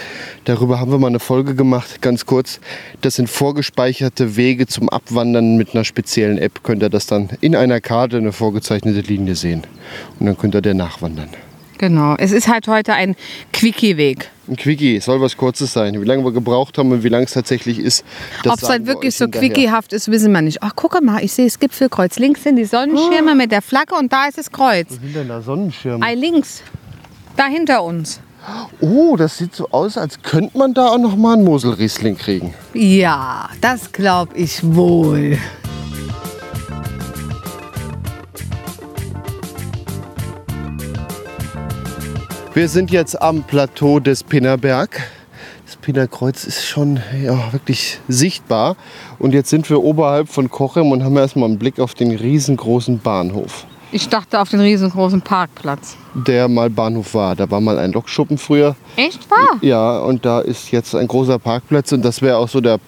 Darüber 0.45 0.81
haben 0.81 0.91
wir 0.91 0.99
mal 0.99 1.09
eine 1.09 1.21
Folge 1.21 1.55
gemacht, 1.55 2.03
ganz 2.03 2.27
kurz. 2.27 2.61
Das 3.01 3.17
sind 3.17 3.29
vorgespeicherte 3.29 4.37
Wege 4.37 4.67
zum 4.67 4.89
Abwandern 4.89 5.57
mit 5.57 5.75
einer 5.75 5.85
speziellen 5.85 6.39
App. 6.39 6.63
Könnt 6.63 6.83
ihr 6.83 6.91
das 6.91 7.07
dann 7.07 7.31
in 7.41 7.57
einer 7.57 7.81
Karte, 7.81 8.17
eine 8.19 8.33
vorgezeichnete 8.33 9.01
Linie 9.01 9.35
sehen. 9.35 9.63
Und 10.19 10.27
dann 10.27 10.37
könnt 10.37 10.55
ihr 10.55 10.63
der 10.63 10.75
nachwandern. 10.75 11.29
Genau. 11.79 12.15
Es 12.19 12.33
ist 12.33 12.49
halt 12.49 12.69
heute 12.69 12.95
ein 12.95 13.17
Quickie-Weg. 13.53 14.31
Ein 14.49 14.57
Quickie, 14.57 15.01
soll 15.01 15.21
was 15.21 15.37
Kurzes 15.37 15.73
sein. 15.73 16.01
Wie 16.01 16.05
lange 16.05 16.25
wir 16.25 16.33
gebraucht 16.33 16.79
haben 16.79 16.93
und 16.93 17.03
wie 17.03 17.09
lang 17.09 17.25
es 17.25 17.33
tatsächlich 17.33 17.79
ist. 17.79 18.05
das 18.45 18.53
Ob 18.55 18.63
es 18.63 18.69
halt 18.69 18.83
wir 18.83 18.95
wirklich 18.95 19.15
euch 19.15 19.19
so 19.19 19.25
hinterher. 19.25 19.49
quickiehaft 19.51 19.93
ist, 19.93 20.11
wissen 20.11 20.33
wir 20.33 20.41
nicht. 20.43 20.63
Ach, 20.63 20.73
guck 20.77 21.03
mal, 21.03 21.23
ich 21.23 21.33
sehe 21.33 21.47
das 21.47 21.59
Gipfelkreuz. 21.59 22.19
Links 22.19 22.45
sind 22.45 22.57
die 22.57 22.65
Sonnenschirme 22.65 23.35
mit 23.35 23.51
der 23.51 23.61
Flagge 23.63 23.95
und 23.97 24.13
da 24.13 24.27
ist 24.29 24.39
das 24.39 24.51
Kreuz. 24.53 24.99
Hinter 25.03 25.21
einer 25.23 25.43
Sonnenschirm. 25.43 26.03
Ei, 26.03 26.15
links. 26.15 26.63
Da 27.37 27.47
hinter 27.47 27.83
uns. 27.83 28.21
Oh, 28.81 29.17
das 29.17 29.39
sieht 29.39 29.55
so 29.55 29.69
aus, 29.71 29.99
als 29.99 30.23
könnte 30.23 30.57
man 30.57 30.73
da 30.73 30.87
auch 30.91 30.99
noch 30.99 31.17
mal 31.17 31.35
einen 31.35 31.45
Moselriesling 31.45 32.17
kriegen. 32.17 32.55
Ja, 32.75 33.51
das 33.61 33.91
glaube 33.91 34.37
ich 34.37 34.61
wohl. 34.63 35.37
Wir 42.57 42.71
sind 42.71 42.91
jetzt 42.91 43.21
am 43.21 43.43
Plateau 43.43 44.01
des 44.01 44.25
Pinnerberg. 44.25 45.03
Das 45.67 45.77
Pinnerkreuz 45.77 46.45
ist 46.45 46.65
schon 46.65 47.01
ja, 47.23 47.53
wirklich 47.53 48.01
sichtbar. 48.09 48.77
Und 49.19 49.35
jetzt 49.35 49.51
sind 49.51 49.69
wir 49.69 49.83
oberhalb 49.83 50.31
von 50.31 50.49
Kochem 50.49 50.91
und 50.91 51.05
haben 51.05 51.19
erstmal 51.19 51.51
einen 51.51 51.59
Blick 51.59 51.79
auf 51.79 51.93
den 51.93 52.17
riesengroßen 52.17 53.01
Bahnhof. 53.01 53.67
Ich 53.93 54.09
dachte 54.09 54.41
auf 54.41 54.49
den 54.51 54.61
riesengroßen 54.61 55.23
Parkplatz. 55.23 55.97
Der 56.15 56.49
mal 56.49 56.69
Bahnhof 56.71 57.15
war. 57.15 57.37
Da 57.37 57.49
war 57.51 57.61
mal 57.61 57.79
ein 57.79 57.93
Lokschuppen 57.93 58.37
früher. 58.37 58.75
Echt 58.97 59.31
wahr? 59.31 59.59
Ja, 59.61 60.01
und 60.01 60.25
da 60.27 60.41
ist 60.41 60.73
jetzt 60.73 60.95
ein 60.95 61.07
großer 61.07 61.39
Parkplatz. 61.39 61.93
Und 61.93 62.05
das 62.05 62.21
wäre 62.21 62.39
auch 62.39 62.49
so 62.49 62.61
der 62.61 62.79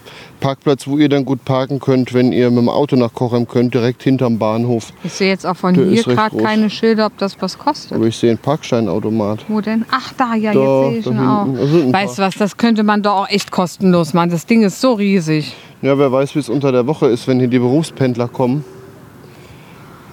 Parkplatz, 0.40 0.86
wo 0.88 0.98
ihr 0.98 1.08
dann 1.08 1.24
gut 1.24 1.44
parken 1.44 1.78
könnt, 1.78 2.14
wenn 2.14 2.32
ihr 2.32 2.50
mit 2.50 2.58
dem 2.58 2.68
Auto 2.68 2.96
nach 2.96 3.14
Kochem 3.14 3.46
könnt, 3.46 3.74
direkt 3.74 4.02
hinterm 4.02 4.38
Bahnhof. 4.38 4.92
Ich 5.04 5.12
sehe 5.12 5.28
jetzt 5.28 5.46
auch 5.46 5.56
von 5.56 5.74
Der 5.74 5.86
hier 5.86 6.02
gerade 6.02 6.36
keine 6.36 6.68
Schilder, 6.68 7.06
ob 7.06 7.16
das 7.18 7.36
was 7.40 7.58
kostet. 7.58 7.92
Aber 7.92 8.06
ich 8.06 8.16
sehe 8.16 8.30
einen 8.30 8.38
Parkscheinautomat. 8.38 9.44
Wo 9.48 9.60
denn? 9.60 9.84
Ach, 9.90 10.12
da, 10.16 10.34
ja, 10.34 10.52
Da, 10.52 10.88
jetzt 10.90 10.90
sehe 10.90 10.98
ich 10.98 11.06
ihn 11.06 11.26
auch. 11.26 11.46
Weißt 11.92 12.18
du 12.18 12.22
was, 12.22 12.34
das 12.34 12.56
könnte 12.56 12.82
man 12.82 13.02
doch 13.02 13.14
auch 13.22 13.28
echt 13.28 13.52
kostenlos 13.52 14.14
machen. 14.14 14.30
Das 14.30 14.46
Ding 14.46 14.62
ist 14.62 14.80
so 14.80 14.94
riesig. 14.94 15.54
Ja, 15.80 15.96
wer 15.96 16.10
weiß, 16.10 16.34
wie 16.34 16.40
es 16.40 16.48
unter 16.48 16.72
der 16.72 16.86
Woche 16.86 17.06
ist, 17.06 17.28
wenn 17.28 17.38
hier 17.38 17.48
die 17.48 17.60
Berufspendler 17.60 18.26
kommen. 18.26 18.64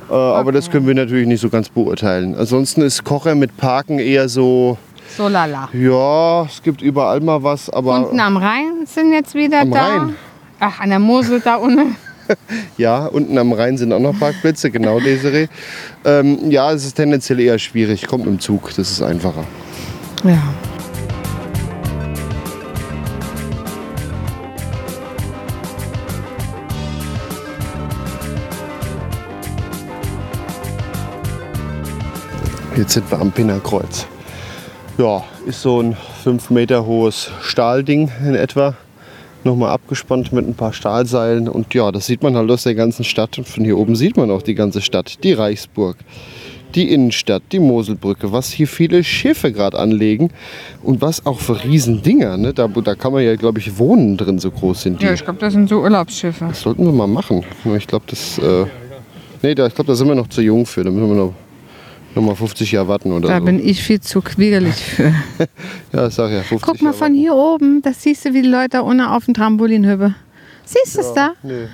Äh, 0.10 0.14
Aber 0.14 0.52
das 0.52 0.70
können 0.70 0.88
wir 0.88 0.94
natürlich 0.96 1.28
nicht 1.28 1.42
so 1.42 1.50
ganz 1.50 1.70
beurteilen. 1.70 2.36
Ansonsten 2.38 2.82
ist 2.82 3.04
Kocher 3.04 3.36
mit 3.36 3.58
Parken 3.58 4.00
eher 4.00 4.30
so, 4.30 4.78
So 5.18 5.28
lala. 5.28 5.70
ja, 5.74 6.44
es 6.46 6.62
gibt 6.62 6.82
überall 6.82 7.20
mal 7.22 7.42
was, 7.44 7.70
aber 7.70 7.96
Unten 8.08 8.20
am 8.20 8.38
Rhein 8.38 8.86
sind 8.86 9.12
jetzt 9.14 9.34
wieder 9.34 9.62
Am 9.62 9.72
da. 9.72 9.86
Rhein? 9.88 10.16
Ach, 10.60 10.80
an 10.80 10.90
der 10.90 11.00
Mosel 11.00 11.42
da 11.44 11.56
unten. 11.56 11.96
ja, 12.78 13.06
unten 13.08 13.38
am 13.38 13.52
Rhein 13.54 13.78
sind 13.78 13.92
auch 13.94 14.00
noch 14.00 14.18
Parkplätze, 14.20 14.72
genau, 14.72 15.00
Desiree. 15.00 15.48
Ähm, 16.06 16.50
ja, 16.50 16.72
es 16.72 16.86
ist 16.86 16.96
tendenziell 16.96 17.40
eher 17.40 17.60
schwierig. 17.60 18.08
Kommt 18.08 18.26
dem 18.26 18.40
Zug, 18.40 18.70
das 18.76 18.90
ist 18.92 19.02
einfacher. 19.02 19.44
Ja. 20.24 20.42
Jetzt 32.77 32.91
sind 32.91 33.10
wir 33.10 33.22
am 33.22 33.32
Pinnerkreuz. 33.32 34.05
Ja, 34.98 35.24
ist 35.46 35.62
so 35.62 35.82
ein 35.82 35.96
5 36.24 36.50
Meter 36.50 36.86
hohes 36.86 37.32
Stahlding 37.41 38.12
in 38.27 38.36
etwa. 38.36 38.75
Nochmal 39.46 39.70
abgespannt 39.70 40.34
mit 40.34 40.46
ein 40.46 40.55
paar 40.55 40.74
Stahlseilen. 40.74 41.48
Und 41.48 41.74
ja, 41.74 41.94
das 41.94 42.05
sieht 42.05 42.22
man 42.22 42.36
halt 42.36 42.51
aus 42.51 42.63
der 42.63 42.75
ganzen 42.75 43.05
Stadt. 43.05 43.38
Und 43.38 43.48
von 43.48 43.63
hier 43.63 43.77
oben 43.77 43.96
sieht 43.96 44.17
man 44.17 44.29
auch 44.29 44.41
die 44.41 44.55
ganze 44.55 44.82
Stadt. 44.82 45.24
Die 45.24 45.32
Reichsburg, 45.32 45.96
die 46.74 46.91
Innenstadt, 46.91 47.44
die 47.53 47.60
Moselbrücke. 47.60 48.34
Was 48.34 48.51
hier 48.51 48.67
viele 48.67 49.05
Schiffe 49.05 49.53
gerade 49.53 49.79
anlegen. 49.79 50.32
Und 50.84 51.01
was 51.01 51.25
auch 51.25 51.39
für 51.39 51.63
Riesendinger. 51.63 52.36
Ne? 52.36 52.53
Da, 52.53 52.67
da 52.67 52.96
kann 52.96 53.13
man 53.13 53.24
ja, 53.24 53.38
glaube 53.38 53.60
ich, 53.60 53.77
wohnen 53.77 54.17
drin. 54.17 54.38
So 54.38 54.51
groß 54.51 54.82
sind 54.82 55.01
die. 55.01 55.05
Ja, 55.05 55.13
ich 55.13 55.24
glaube, 55.24 55.39
das 55.39 55.53
sind 55.53 55.70
so 55.70 55.79
Urlaubsschiffe. 55.79 56.44
Das 56.50 56.60
sollten 56.60 56.84
wir 56.84 56.91
mal 56.91 57.08
machen. 57.08 57.46
Ich 57.77 57.88
glaube, 57.88 58.03
das. 58.10 58.38
Äh, 58.38 58.65
nee, 59.41 59.55
da, 59.55 59.67
ich 59.67 59.75
glaube, 59.75 59.88
da 59.88 59.96
sind 59.96 60.10
wir 60.10 60.15
noch 60.15 60.27
zu 60.27 60.41
jung 60.41 60.65
für. 60.65 60.84
Da 60.84 60.91
müssen 60.91 61.08
wir 61.08 61.15
noch, 61.15 61.34
noch 62.15 62.24
mal 62.24 62.36
50 62.36 62.72
Jahre 62.72 62.88
warten 62.88 63.12
oder 63.12 63.27
Da 63.27 63.39
so. 63.39 63.45
bin 63.45 63.60
ich 63.65 63.81
viel 63.84 64.00
zu 64.01 64.22
quirlig 64.22 64.75
für. 64.75 65.13
Ja, 65.93 66.10
sag 66.10 66.31
ja, 66.31 66.41
50 66.41 66.62
Guck 66.62 66.81
mal 66.81 66.89
Jahre 66.89 66.98
von 66.98 67.13
hier 67.13 67.34
oben, 67.36 67.81
das 67.81 68.01
siehst 68.03 68.25
du, 68.25 68.34
wie 68.34 68.41
die 68.41 68.48
Leute 68.50 68.69
da 68.72 68.79
unten 68.81 69.01
auf 69.01 69.25
dem 69.25 69.34
Trampolin 69.34 69.86
hüpfen. 69.86 70.15
Siehst 70.65 70.95
du 70.98 71.01
es 71.01 71.13
da? 71.13 71.31
Nee, 71.43 71.67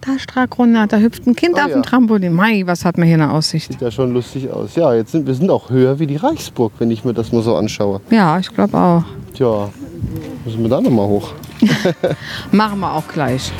Da 0.00 0.18
stark 0.18 0.58
runter, 0.58 0.86
da 0.86 0.98
hüpft 0.98 1.26
ein 1.26 1.34
Kind 1.36 1.58
Ah, 1.58 1.64
auf 1.64 1.68
ja. 1.70 1.74
dem 1.76 1.82
Trampolin. 1.82 2.32
Mei, 2.32 2.62
was 2.66 2.84
hat 2.84 2.96
man 2.98 3.06
hier 3.06 3.14
eine 3.16 3.30
Aussicht? 3.32 3.70
sieht 3.72 3.80
ja 3.80 3.90
schon 3.90 4.12
lustig 4.12 4.50
aus. 4.50 4.74
Ja, 4.76 4.94
jetzt 4.94 5.12
sind 5.12 5.26
wir 5.26 5.34
sind 5.34 5.50
auch 5.50 5.70
höher 5.70 5.98
wie 5.98 6.06
die 6.06 6.16
Reichsburg, 6.16 6.72
wenn 6.78 6.90
ich 6.90 7.04
mir 7.04 7.12
das 7.14 7.32
mal 7.32 7.42
so 7.42 7.54
anschaue. 7.56 8.00
Ja, 8.10 8.38
ich 8.38 8.48
glaube 8.54 8.76
auch. 8.78 9.04
Tja, 9.34 9.68
müssen 10.44 10.62
wir 10.62 10.68
da 10.68 10.80
noch 10.80 10.90
mal 10.90 11.06
hoch. 11.06 11.32
Machen 12.52 12.80
wir 12.80 12.92
auch 12.92 13.06
gleich. 13.08 13.52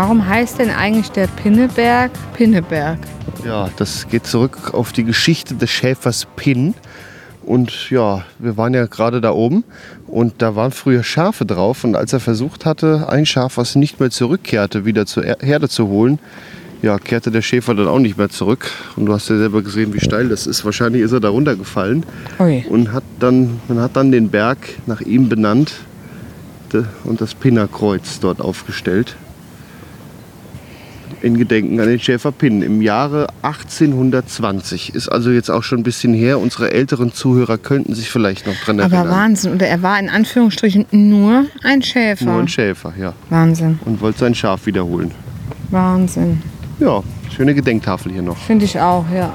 Warum 0.00 0.24
heißt 0.28 0.60
denn 0.60 0.70
eigentlich 0.70 1.10
der 1.10 1.26
Pinneberg 1.26 2.12
Pinneberg? 2.34 3.00
Ja, 3.44 3.68
das 3.78 4.06
geht 4.08 4.28
zurück 4.28 4.72
auf 4.72 4.92
die 4.92 5.02
Geschichte 5.02 5.56
des 5.56 5.70
Schäfers 5.70 6.24
Pinn. 6.36 6.74
Und 7.44 7.90
ja, 7.90 8.22
wir 8.38 8.56
waren 8.56 8.74
ja 8.74 8.86
gerade 8.86 9.20
da 9.20 9.32
oben 9.32 9.64
und 10.06 10.34
da 10.40 10.54
waren 10.54 10.70
früher 10.70 11.02
Schafe 11.02 11.44
drauf. 11.46 11.82
Und 11.82 11.96
als 11.96 12.12
er 12.12 12.20
versucht 12.20 12.64
hatte, 12.64 13.08
ein 13.08 13.26
Schaf, 13.26 13.56
was 13.56 13.74
nicht 13.74 13.98
mehr 13.98 14.10
zurückkehrte, 14.10 14.84
wieder 14.84 15.04
zur 15.04 15.24
Er- 15.24 15.38
Herde 15.44 15.68
zu 15.68 15.88
holen, 15.88 16.20
ja, 16.80 16.96
kehrte 17.00 17.32
der 17.32 17.42
Schäfer 17.42 17.74
dann 17.74 17.88
auch 17.88 17.98
nicht 17.98 18.16
mehr 18.18 18.28
zurück. 18.28 18.70
Und 18.94 19.06
du 19.06 19.12
hast 19.12 19.28
ja 19.28 19.36
selber 19.36 19.62
gesehen, 19.62 19.92
wie 19.94 20.00
steil 20.00 20.28
das 20.28 20.46
ist. 20.46 20.64
Wahrscheinlich 20.64 21.02
ist 21.02 21.10
er 21.10 21.18
da 21.18 21.30
runtergefallen 21.30 22.06
Ui. 22.38 22.64
und 22.70 22.92
hat 22.92 23.02
dann, 23.18 23.58
man 23.66 23.80
hat 23.80 23.96
dann 23.96 24.12
den 24.12 24.28
Berg 24.30 24.58
nach 24.86 25.00
ihm 25.00 25.28
benannt 25.28 25.72
und 27.02 27.20
das 27.20 27.34
Pinnerkreuz 27.34 28.20
dort 28.20 28.40
aufgestellt. 28.40 29.16
In 31.20 31.36
Gedenken 31.36 31.80
an 31.80 31.88
den 31.88 31.98
Schäfer 31.98 32.30
Pinn 32.30 32.62
im 32.62 32.80
Jahre 32.80 33.26
1820. 33.42 34.94
Ist 34.94 35.08
also 35.08 35.30
jetzt 35.30 35.50
auch 35.50 35.62
schon 35.64 35.80
ein 35.80 35.82
bisschen 35.82 36.14
her. 36.14 36.38
Unsere 36.38 36.70
älteren 36.70 37.12
Zuhörer 37.12 37.58
könnten 37.58 37.94
sich 37.94 38.08
vielleicht 38.08 38.46
noch 38.46 38.54
dran 38.54 38.78
Aber 38.78 38.94
erinnern. 38.94 39.14
Wahnsinn. 39.14 39.52
Und 39.52 39.62
er 39.62 39.82
war 39.82 39.98
in 39.98 40.08
Anführungsstrichen 40.08 40.86
nur 40.92 41.46
ein 41.64 41.82
Schäfer. 41.82 42.24
Nur 42.24 42.40
ein 42.40 42.48
Schäfer, 42.48 42.92
ja. 42.98 43.14
Wahnsinn. 43.30 43.80
Und 43.84 44.00
wollte 44.00 44.20
sein 44.20 44.34
Schaf 44.34 44.66
wiederholen. 44.66 45.10
Wahnsinn. 45.70 46.40
Ja, 46.78 47.02
schöne 47.34 47.54
Gedenktafel 47.54 48.12
hier 48.12 48.22
noch. 48.22 48.36
Finde 48.36 48.64
ich 48.64 48.78
auch, 48.78 49.04
ja. 49.12 49.34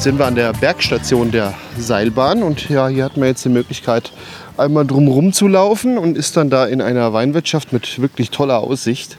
Jetzt 0.00 0.04
sind 0.04 0.18
wir 0.18 0.24
an 0.24 0.34
der 0.34 0.54
Bergstation 0.54 1.30
der 1.30 1.52
Seilbahn 1.76 2.42
und 2.42 2.70
ja, 2.70 2.88
hier 2.88 3.04
hat 3.04 3.18
man 3.18 3.28
jetzt 3.28 3.44
die 3.44 3.50
Möglichkeit, 3.50 4.12
einmal 4.56 4.86
drumherum 4.86 5.34
zu 5.34 5.46
laufen 5.46 5.98
und 5.98 6.16
ist 6.16 6.38
dann 6.38 6.48
da 6.48 6.64
in 6.64 6.80
einer 6.80 7.12
Weinwirtschaft 7.12 7.74
mit 7.74 8.00
wirklich 8.00 8.30
toller 8.30 8.60
Aussicht. 8.60 9.18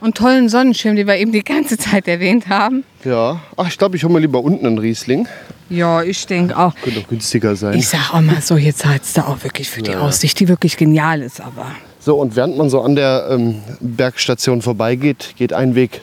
Und 0.00 0.16
tollen 0.16 0.48
Sonnenschirm, 0.48 0.96
die 0.96 1.06
wir 1.06 1.16
eben 1.16 1.30
die 1.30 1.44
ganze 1.44 1.76
Zeit 1.76 2.08
erwähnt 2.08 2.48
haben. 2.48 2.84
Ja, 3.04 3.42
ach, 3.58 3.68
ich 3.68 3.76
glaube, 3.76 3.96
ich 3.96 4.04
hole 4.04 4.14
mir 4.14 4.20
lieber 4.20 4.42
unten 4.42 4.64
einen 4.66 4.78
Riesling. 4.78 5.28
Ja, 5.68 6.02
ich 6.02 6.26
denke 6.26 6.56
auch. 6.56 6.74
Könnte 6.76 7.00
auch 7.00 7.08
günstiger 7.08 7.54
sein. 7.54 7.76
Ich 7.76 7.88
sag 7.88 8.14
auch 8.14 8.22
mal 8.22 8.40
so, 8.40 8.56
jetzt 8.56 8.78
zahlst 8.78 9.14
du 9.14 9.26
auch 9.26 9.44
wirklich 9.44 9.68
für 9.68 9.82
die 9.82 9.94
Aussicht, 9.94 10.40
die 10.40 10.48
wirklich 10.48 10.78
genial 10.78 11.20
ist, 11.20 11.42
aber. 11.42 11.66
So, 12.00 12.16
und 12.16 12.34
während 12.34 12.56
man 12.56 12.70
so 12.70 12.80
an 12.80 12.96
der 12.96 13.28
ähm, 13.30 13.56
Bergstation 13.80 14.62
vorbeigeht, 14.62 15.34
geht 15.36 15.52
ein 15.52 15.74
Weg 15.74 16.00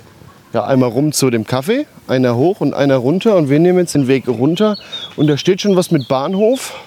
ja, 0.55 0.63
einmal 0.63 0.89
rum 0.89 1.12
zu 1.12 1.29
dem 1.29 1.45
Kaffee, 1.45 1.85
einer 2.07 2.38
hoch 2.38 2.62
und 2.62 2.74
einer 2.74 2.95
runter. 2.95 3.35
Und 3.35 3.50
wir 3.50 3.59
nehmen 3.59 3.79
jetzt 3.79 3.93
den 3.93 4.07
Weg 4.07 4.25
runter. 4.29 4.77
Und 5.17 5.27
da 5.27 5.38
steht 5.38 5.59
schon 5.59 5.75
was 5.75 5.91
mit 5.91 6.07
Bahnhof. 6.07 6.79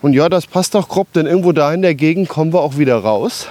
Und 0.00 0.14
ja, 0.14 0.30
das 0.30 0.46
passt 0.46 0.74
auch 0.74 0.88
grob, 0.88 1.12
denn 1.12 1.26
irgendwo 1.26 1.52
da 1.52 1.72
in 1.74 1.82
der 1.82 1.94
Gegend 1.94 2.30
kommen 2.30 2.54
wir 2.54 2.60
auch 2.62 2.78
wieder 2.78 2.96
raus. 2.96 3.48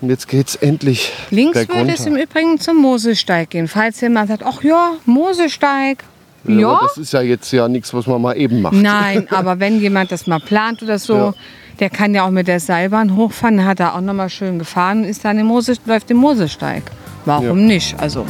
Und 0.00 0.10
jetzt 0.10 0.26
geht's 0.26 0.56
endlich 0.56 1.12
Links 1.30 1.52
bergunter. 1.56 1.82
würde 1.82 1.92
es 1.92 2.04
im 2.04 2.16
Übrigen 2.16 2.58
zum 2.58 2.78
Mosesteig 2.78 3.50
gehen. 3.50 3.68
Falls 3.68 4.00
jemand 4.00 4.28
sagt, 4.28 4.42
ach 4.44 4.60
ja, 4.64 4.94
Mosesteig. 5.06 6.02
Ja, 6.44 6.54
Ja, 6.58 6.80
das 6.82 6.96
ist 6.98 7.12
ja 7.12 7.20
jetzt 7.22 7.52
ja 7.52 7.68
nichts, 7.68 7.94
was 7.94 8.08
man 8.08 8.20
mal 8.20 8.36
eben 8.36 8.60
macht. 8.60 8.74
Nein, 8.74 9.28
aber 9.30 9.60
wenn 9.60 9.80
jemand 9.80 10.10
das 10.10 10.26
mal 10.26 10.40
plant 10.40 10.82
oder 10.82 10.98
so, 10.98 11.14
Ja. 11.14 11.34
der 11.78 11.90
kann 11.90 12.12
ja 12.12 12.26
auch 12.26 12.30
mit 12.30 12.48
der 12.48 12.58
Seilbahn 12.58 13.14
hochfahren. 13.14 13.64
Hat 13.64 13.78
er 13.78 13.94
auch 13.94 14.00
noch 14.00 14.14
mal 14.14 14.28
schön 14.28 14.58
gefahren 14.58 15.02
und 15.02 15.04
ist 15.04 15.24
dann 15.24 15.38
im 15.38 15.46
Mose, 15.46 15.76
läuft 15.86 16.10
im 16.10 16.16
Mosesteig. 16.16 16.82
Warum 17.24 17.44
Ja. 17.44 17.52
nicht? 17.66 17.98
Also 18.00 18.26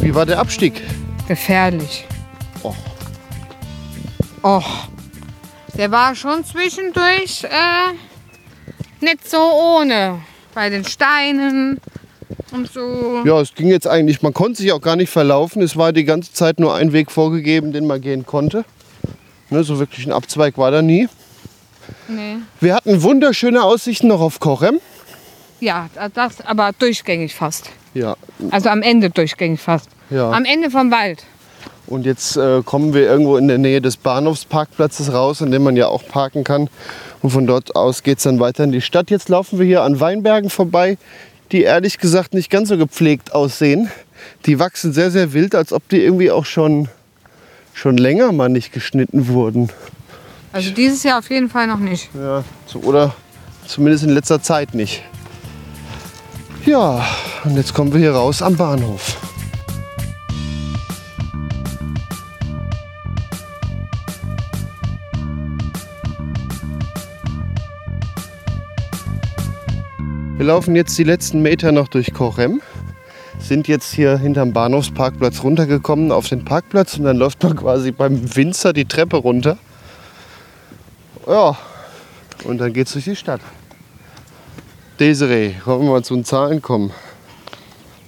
Wie 0.00 0.14
war 0.14 0.26
der 0.26 0.38
Abstieg? 0.38 0.82
gefährlich. 1.28 2.06
Och. 2.62 2.74
Och. 4.42 4.88
Der 5.74 5.90
war 5.90 6.14
schon 6.14 6.44
zwischendurch 6.44 7.44
äh, 7.44 7.94
nicht 9.00 9.28
so 9.30 9.38
ohne. 9.78 10.20
Bei 10.54 10.68
den 10.68 10.84
Steinen 10.84 11.80
und 12.52 12.70
so. 12.70 13.22
Ja, 13.24 13.40
es 13.40 13.54
ging 13.54 13.68
jetzt 13.68 13.86
eigentlich, 13.86 14.22
man 14.22 14.34
konnte 14.34 14.62
sich 14.62 14.72
auch 14.72 14.80
gar 14.80 14.96
nicht 14.96 15.10
verlaufen. 15.10 15.62
Es 15.62 15.76
war 15.76 15.92
die 15.92 16.04
ganze 16.04 16.32
Zeit 16.32 16.60
nur 16.60 16.74
ein 16.74 16.92
Weg 16.92 17.10
vorgegeben, 17.10 17.72
den 17.72 17.86
man 17.86 18.00
gehen 18.00 18.26
konnte. 18.26 18.64
Ne, 19.50 19.64
so 19.64 19.78
wirklich 19.78 20.06
ein 20.06 20.12
Abzweig 20.12 20.56
war 20.56 20.70
da 20.70 20.82
nie. 20.82 21.08
Nee. 22.08 22.36
Wir 22.60 22.74
hatten 22.74 23.02
wunderschöne 23.02 23.62
Aussichten 23.62 24.08
noch 24.08 24.20
auf 24.20 24.40
Kochem. 24.40 24.80
Ja, 25.60 25.88
das 26.14 26.40
aber 26.40 26.70
durchgängig 26.78 27.34
fast. 27.34 27.70
Ja. 27.94 28.16
Also 28.50 28.68
am 28.68 28.82
Ende 28.82 29.10
durchgängig 29.10 29.60
fast. 29.60 29.88
Ja. 30.10 30.30
Am 30.30 30.44
Ende 30.44 30.70
vom 30.70 30.90
Wald. 30.90 31.24
Und 31.86 32.06
jetzt 32.06 32.36
äh, 32.36 32.62
kommen 32.64 32.94
wir 32.94 33.02
irgendwo 33.02 33.36
in 33.36 33.48
der 33.48 33.58
Nähe 33.58 33.80
des 33.80 33.96
Bahnhofsparkplatzes 33.96 35.12
raus, 35.12 35.42
an 35.42 35.50
dem 35.50 35.62
man 35.62 35.76
ja 35.76 35.88
auch 35.88 36.06
parken 36.06 36.44
kann. 36.44 36.70
Und 37.20 37.30
von 37.30 37.46
dort 37.46 37.76
aus 37.76 38.02
geht 38.02 38.18
es 38.18 38.24
dann 38.24 38.40
weiter 38.40 38.64
in 38.64 38.72
die 38.72 38.80
Stadt. 38.80 39.10
Jetzt 39.10 39.28
laufen 39.28 39.58
wir 39.58 39.66
hier 39.66 39.82
an 39.82 40.00
Weinbergen 40.00 40.48
vorbei, 40.48 40.96
die 41.52 41.62
ehrlich 41.62 41.98
gesagt 41.98 42.34
nicht 42.34 42.50
ganz 42.50 42.68
so 42.68 42.78
gepflegt 42.78 43.34
aussehen. 43.34 43.90
Die 44.46 44.58
wachsen 44.58 44.92
sehr, 44.92 45.10
sehr 45.10 45.32
wild, 45.32 45.54
als 45.54 45.72
ob 45.72 45.88
die 45.88 46.02
irgendwie 46.02 46.30
auch 46.30 46.46
schon, 46.46 46.88
schon 47.74 47.96
länger 47.96 48.32
mal 48.32 48.48
nicht 48.48 48.72
geschnitten 48.72 49.28
wurden. 49.28 49.70
Also 50.52 50.70
dieses 50.70 51.02
Jahr 51.02 51.18
auf 51.18 51.30
jeden 51.30 51.48
Fall 51.48 51.66
noch 51.66 51.78
nicht. 51.78 52.10
Ja, 52.14 52.44
oder 52.82 53.14
zumindest 53.66 54.04
in 54.04 54.10
letzter 54.10 54.42
Zeit 54.42 54.74
nicht. 54.74 55.02
Ja, 56.64 57.04
und 57.44 57.56
jetzt 57.56 57.74
kommen 57.74 57.92
wir 57.92 58.00
hier 58.00 58.12
raus 58.12 58.42
am 58.42 58.56
Bahnhof. 58.56 59.16
Wir 70.42 70.48
laufen 70.48 70.74
jetzt 70.74 70.98
die 70.98 71.04
letzten 71.04 71.40
Meter 71.40 71.70
noch 71.70 71.86
durch 71.86 72.12
Korem, 72.12 72.60
sind 73.38 73.68
jetzt 73.68 73.92
hier 73.92 74.18
hinterm 74.18 74.52
Bahnhofsparkplatz 74.52 75.44
runtergekommen 75.44 76.10
auf 76.10 76.28
den 76.28 76.44
Parkplatz 76.44 76.98
und 76.98 77.04
dann 77.04 77.16
läuft 77.16 77.44
man 77.44 77.54
quasi 77.54 77.92
beim 77.92 78.34
Winzer 78.34 78.72
die 78.72 78.84
Treppe 78.84 79.18
runter. 79.18 79.56
Ja, 81.28 81.56
und 82.42 82.58
dann 82.58 82.72
geht's 82.72 82.92
durch 82.92 83.04
die 83.04 83.14
Stadt. 83.14 83.40
Desiree, 84.98 85.54
wollen 85.64 85.82
wir 85.84 85.90
mal 85.92 86.02
zu 86.02 86.14
den 86.16 86.24
Zahlen 86.24 86.60
kommen? 86.60 86.90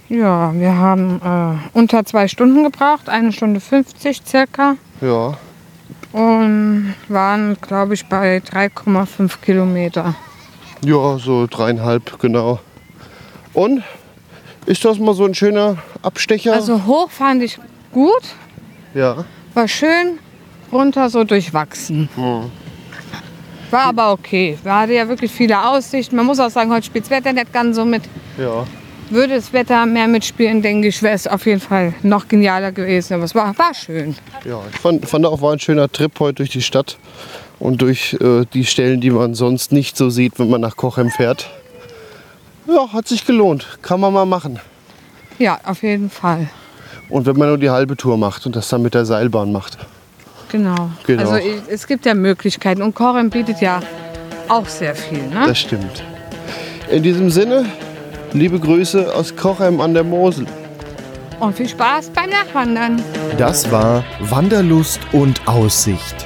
Ja, 0.09 0.53
wir 0.53 0.75
haben 0.75 1.21
äh, 1.23 1.77
unter 1.77 2.03
zwei 2.03 2.27
Stunden 2.27 2.65
gebraucht, 2.65 3.07
eine 3.07 3.31
Stunde 3.31 3.61
50 3.61 4.23
circa. 4.27 4.75
Ja, 4.99 5.37
Und 6.11 6.95
waren, 7.07 7.55
glaube 7.61 7.93
ich, 7.93 8.05
bei 8.07 8.39
3,5 8.39 9.39
Kilometer. 9.41 10.15
Ja, 10.83 11.17
so 11.17 11.47
dreieinhalb, 11.47 12.19
genau. 12.19 12.59
Und 13.53 13.83
ist 14.65 14.83
das 14.83 14.99
mal 14.99 15.13
so 15.13 15.25
ein 15.25 15.33
schöner 15.35 15.77
Abstecher? 16.01 16.53
Also 16.53 16.85
hoch 16.85 17.09
fand 17.09 17.43
ich 17.43 17.59
gut, 17.91 18.23
ja. 18.93 19.23
war 19.53 19.67
schön, 19.67 20.19
runter 20.71 21.09
so 21.09 21.23
durchwachsen. 21.23 22.09
War 23.71 23.85
aber 23.85 24.11
okay. 24.11 24.57
Wir 24.63 24.75
hatten 24.75 24.91
ja 24.93 25.07
wirklich 25.07 25.31
viele 25.31 25.67
Aussichten. 25.67 26.15
Man 26.15 26.25
muss 26.25 26.39
auch 26.39 26.49
sagen, 26.49 26.71
heute 26.71 26.85
spielt 26.85 27.05
das 27.05 27.11
Wetter 27.11 27.33
nicht 27.33 27.51
ganz 27.51 27.75
so 27.75 27.85
mit. 27.85 28.03
Ja, 28.37 28.65
Würde 29.09 29.35
das 29.35 29.53
Wetter 29.53 29.85
mehr 29.85 30.07
mitspielen, 30.07 30.61
denke 30.61 30.87
ich, 30.87 31.01
wäre 31.01 31.15
es 31.15 31.27
auf 31.27 31.45
jeden 31.45 31.61
Fall 31.61 31.93
noch 32.03 32.27
genialer 32.27 32.71
gewesen. 32.71 33.13
Aber 33.15 33.23
es 33.23 33.35
war, 33.35 33.57
war 33.57 33.73
schön. 33.73 34.15
ja. 34.43 34.59
Ich 34.71 34.79
fand, 34.79 35.07
fand 35.07 35.25
auch 35.25 35.41
war 35.41 35.53
ein 35.53 35.59
schöner 35.59 35.91
Trip 35.91 36.11
heute 36.19 36.35
durch 36.35 36.49
die 36.49 36.61
Stadt 36.61 36.97
und 37.59 37.81
durch 37.81 38.17
äh, 38.21 38.45
die 38.53 38.65
Stellen, 38.65 39.01
die 39.01 39.11
man 39.11 39.33
sonst 39.33 39.71
nicht 39.71 39.97
so 39.97 40.09
sieht, 40.09 40.39
wenn 40.39 40.49
man 40.49 40.61
nach 40.61 40.75
Kochem 40.75 41.09
fährt. 41.09 41.49
Ja, 42.67 42.91
hat 42.91 43.07
sich 43.07 43.25
gelohnt. 43.25 43.77
Kann 43.81 43.99
man 43.99 44.13
mal 44.13 44.25
machen. 44.25 44.59
Ja, 45.37 45.59
auf 45.63 45.83
jeden 45.83 46.09
Fall. 46.09 46.47
Und 47.09 47.25
wenn 47.25 47.37
man 47.37 47.49
nur 47.49 47.57
die 47.57 47.69
halbe 47.69 47.95
Tour 47.95 48.17
macht 48.17 48.45
und 48.45 48.55
das 48.55 48.69
dann 48.69 48.81
mit 48.81 48.93
der 48.93 49.05
Seilbahn 49.05 49.51
macht. 49.51 49.77
Genau. 50.51 50.89
Genau. 51.05 51.21
Also 51.21 51.35
ich, 51.35 51.61
es 51.67 51.85
gibt 51.85 52.05
ja 52.05 52.13
Möglichkeiten 52.13 52.81
und 52.81 52.95
Korem 52.95 53.29
bietet 53.29 53.61
ja 53.61 53.81
auch 54.47 54.67
sehr 54.67 54.95
viel. 54.95 55.21
Ne? 55.27 55.45
Das 55.47 55.59
stimmt. 55.59 56.03
In 56.89 57.03
diesem 57.03 57.29
Sinne, 57.29 57.65
liebe 58.33 58.59
Grüße 58.59 59.13
aus 59.13 59.35
Kochem 59.35 59.81
an 59.81 59.93
der 59.93 60.03
Mosel. 60.03 60.45
Und 61.39 61.55
viel 61.55 61.67
Spaß 61.67 62.11
beim 62.11 62.29
Nachwandern. 62.29 63.01
Das 63.37 63.69
war 63.71 64.03
Wanderlust 64.21 65.01
und 65.11 65.45
Aussicht. 65.47 66.25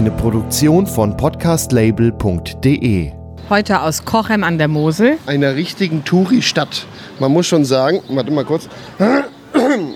Eine 0.00 0.12
Produktion 0.12 0.86
von 0.86 1.14
podcastlabel.de. 1.14 3.12
Heute 3.50 3.82
aus 3.82 4.06
Kochem 4.06 4.44
an 4.44 4.56
der 4.56 4.66
Mosel. 4.66 5.18
Einer 5.26 5.56
richtigen 5.56 6.06
Touri-Stadt. 6.06 6.86
Man 7.18 7.30
muss 7.30 7.46
schon 7.46 7.66
sagen, 7.66 8.00
warte 8.08 8.30
mal 8.30 8.46
kurz. 8.46 8.66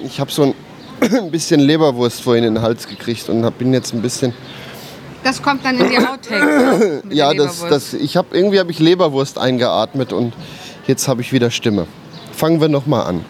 Ich 0.04 0.20
habe 0.20 0.30
so 0.30 0.54
ein 1.00 1.30
bisschen 1.30 1.58
Leberwurst 1.58 2.20
vorhin 2.20 2.44
in 2.44 2.56
den 2.56 2.62
Hals 2.62 2.86
gekriegt 2.86 3.30
und 3.30 3.46
hab- 3.46 3.56
bin 3.56 3.72
jetzt 3.72 3.94
ein 3.94 4.02
bisschen. 4.02 4.34
Das 5.22 5.40
kommt 5.40 5.64
dann 5.64 5.78
in 5.78 5.88
die 5.88 5.96
Outtakes. 5.96 7.02
der 7.04 7.16
Ja, 7.16 7.32
das, 7.32 7.64
das, 7.66 7.94
ich 7.94 8.18
habe 8.18 8.36
irgendwie 8.36 8.60
habe 8.60 8.70
ich 8.70 8.80
Leberwurst 8.80 9.38
eingeatmet 9.38 10.12
und 10.12 10.34
jetzt 10.86 11.08
habe 11.08 11.22
ich 11.22 11.32
wieder 11.32 11.50
Stimme. 11.50 11.86
Fangen 12.30 12.60
wir 12.60 12.68
noch 12.68 12.84
mal 12.84 13.04
an. 13.04 13.24